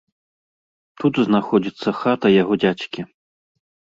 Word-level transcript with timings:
Тут 1.01 1.19
знаходзіцца 1.27 1.93
хата 1.99 2.27
яго 2.41 2.53
дзядзькі. 2.63 3.01